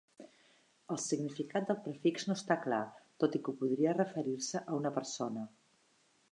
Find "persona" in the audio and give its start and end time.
5.01-5.49